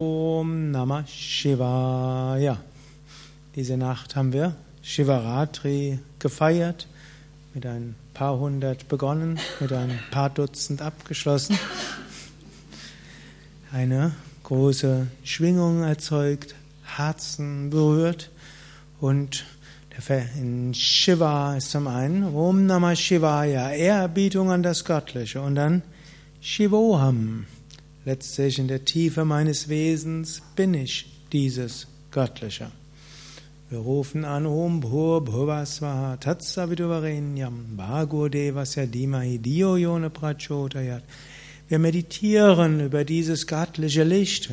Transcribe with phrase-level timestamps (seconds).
[0.00, 2.58] Om Namah Shivaya.
[3.56, 6.86] Diese Nacht haben wir Shivaratri gefeiert,
[7.52, 11.58] mit ein paar hundert begonnen, mit ein paar Dutzend abgeschlossen.
[13.72, 14.12] Eine
[14.44, 16.54] große Schwingung erzeugt,
[16.84, 18.30] Herzen berührt
[19.00, 19.46] und
[20.36, 25.82] in Shiva ist zum einen Om Namah Shivaya, Ehrerbietung an das Göttliche und dann
[26.40, 27.46] Shivoham.
[28.08, 32.70] Letztlich in der Tiefe meines Wesens bin ich dieses Göttliche.
[33.68, 41.02] Wir rufen an Om Bhur Bhuvasvaha Tatsaviduvarenyam Bhago Devasya Dimahi Dio Yone Prachodayat.
[41.68, 44.48] Wir meditieren über dieses göttliche Licht,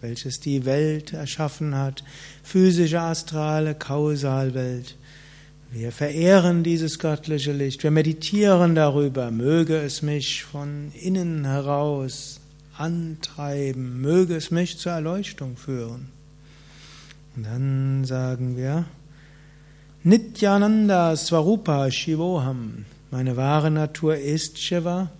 [0.00, 2.02] welches die Welt erschaffen hat,
[2.42, 4.96] physische, astrale, Kausalwelt.
[5.70, 12.40] Wir verehren dieses göttliche Licht, wir meditieren darüber, möge es mich von innen heraus
[12.78, 16.08] antreiben, möge es mich zur Erleuchtung führen.
[17.34, 18.86] Und dann sagen wir,
[20.02, 25.10] Nityananda Swarupa Shivoham, meine wahre Natur ist Shiva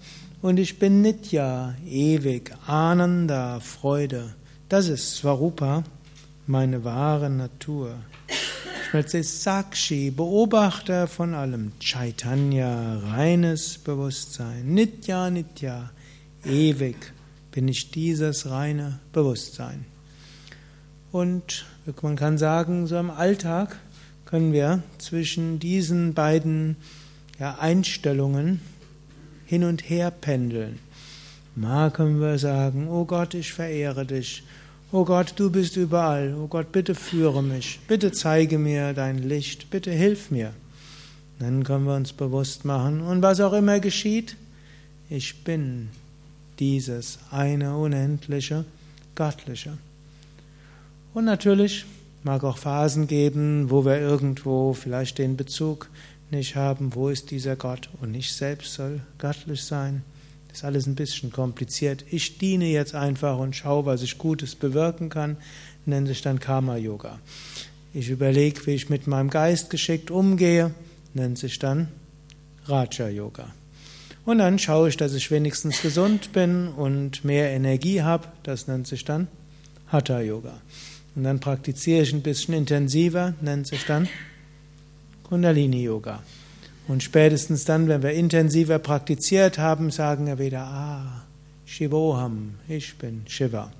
[0.42, 4.34] und ich bin Nitya, ewig, Ananda, Freude.
[4.68, 5.82] Das ist Swarupa,
[6.46, 7.94] meine wahre Natur.
[8.88, 15.90] Schmelze Sakshi, Beobachter von allem, Chaitanya, reines Bewusstsein, Nitya, Nitya,
[16.44, 17.12] ewig,
[17.56, 19.86] bin ich dieses reine Bewusstsein.
[21.10, 21.64] Und
[22.02, 23.78] man kann sagen, so im Alltag
[24.26, 26.76] können wir zwischen diesen beiden
[27.40, 28.60] ja, Einstellungen
[29.46, 30.80] hin und her pendeln.
[31.54, 34.42] Mal können wir sagen, oh Gott, ich verehre dich.
[34.92, 36.34] Oh Gott, du bist überall.
[36.38, 37.80] Oh Gott, bitte führe mich.
[37.88, 39.70] Bitte zeige mir dein Licht.
[39.70, 40.52] Bitte hilf mir.
[41.38, 43.00] Dann können wir uns bewusst machen.
[43.00, 44.36] Und was auch immer geschieht,
[45.08, 45.88] ich bin
[46.58, 48.64] dieses eine unendliche,
[49.14, 49.78] göttliche.
[51.14, 51.86] Und natürlich
[52.22, 55.88] mag auch Phasen geben, wo wir irgendwo vielleicht den Bezug
[56.30, 60.02] nicht haben, wo ist dieser Gott und ich selbst soll göttlich sein.
[60.48, 62.04] Das ist alles ein bisschen kompliziert.
[62.10, 65.36] Ich diene jetzt einfach und schaue, was ich Gutes bewirken kann,
[65.84, 67.18] nennt sich dann Karma-Yoga.
[67.94, 70.74] Ich überlege, wie ich mit meinem Geist geschickt umgehe,
[71.14, 71.88] nennt sich dann
[72.66, 73.52] Raja-Yoga.
[74.26, 78.26] Und dann schaue ich, dass ich wenigstens gesund bin und mehr Energie habe.
[78.42, 79.28] Das nennt sich dann
[79.86, 80.60] Hatha Yoga.
[81.14, 84.08] Und dann praktiziere ich ein bisschen intensiver, nennt sich dann
[85.22, 86.22] Kundalini Yoga.
[86.88, 91.24] Und spätestens dann, wenn wir intensiver praktiziert haben, sagen wir wieder, ah,
[91.64, 93.72] Shivoham, ich bin Shiva.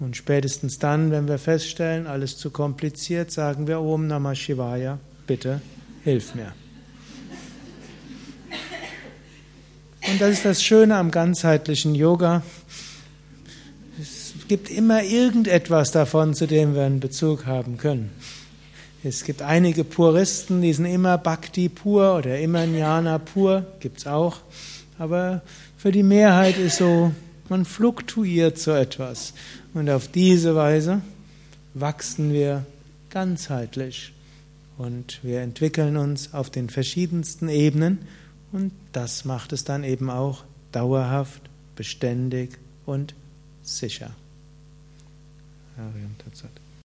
[0.00, 5.60] Und spätestens dann, wenn wir feststellen, alles zu kompliziert, sagen wir Om Namah Shivaya, bitte
[6.04, 6.52] hilf mir.
[10.10, 12.42] Und das ist das Schöne am ganzheitlichen Yoga.
[14.00, 18.10] Es gibt immer irgendetwas davon, zu dem wir einen Bezug haben können.
[19.04, 24.06] Es gibt einige Puristen, die sind immer Bhakti pur oder immer Jnana pur, gibt es
[24.06, 24.38] auch.
[24.98, 25.42] Aber
[25.76, 27.12] für die Mehrheit ist so,
[27.50, 29.34] man fluktuiert so etwas.
[29.74, 31.02] Und auf diese Weise
[31.74, 32.64] wachsen wir
[33.10, 34.14] ganzheitlich.
[34.78, 37.98] Und wir entwickeln uns auf den verschiedensten Ebenen
[38.52, 41.42] und das macht es dann eben auch dauerhaft,
[41.76, 43.14] beständig und
[43.62, 44.10] sicher.
[45.76, 46.50] Ariam Tatsat.